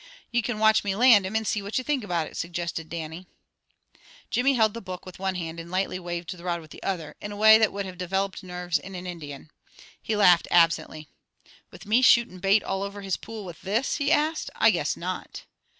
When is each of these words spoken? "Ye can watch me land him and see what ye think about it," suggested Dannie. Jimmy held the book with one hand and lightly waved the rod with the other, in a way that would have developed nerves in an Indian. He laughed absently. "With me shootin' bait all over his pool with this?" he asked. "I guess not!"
"Ye 0.31 0.41
can 0.41 0.57
watch 0.57 0.83
me 0.83 0.95
land 0.95 1.27
him 1.27 1.35
and 1.35 1.45
see 1.45 1.61
what 1.61 1.77
ye 1.77 1.83
think 1.83 2.03
about 2.03 2.25
it," 2.25 2.35
suggested 2.35 2.89
Dannie. 2.89 3.27
Jimmy 4.31 4.53
held 4.53 4.73
the 4.73 4.81
book 4.81 5.05
with 5.05 5.19
one 5.19 5.35
hand 5.35 5.59
and 5.59 5.69
lightly 5.69 5.99
waved 5.99 6.35
the 6.35 6.43
rod 6.43 6.59
with 6.59 6.71
the 6.71 6.81
other, 6.81 7.15
in 7.21 7.31
a 7.31 7.35
way 7.37 7.59
that 7.59 7.71
would 7.71 7.85
have 7.85 7.99
developed 7.99 8.41
nerves 8.41 8.79
in 8.79 8.95
an 8.95 9.05
Indian. 9.05 9.51
He 10.01 10.15
laughed 10.15 10.47
absently. 10.49 11.07
"With 11.69 11.85
me 11.85 12.01
shootin' 12.01 12.39
bait 12.39 12.63
all 12.63 12.81
over 12.81 13.01
his 13.01 13.15
pool 13.15 13.45
with 13.45 13.61
this?" 13.61 13.97
he 13.97 14.11
asked. 14.11 14.49
"I 14.55 14.71
guess 14.71 14.97
not!" 14.97 15.43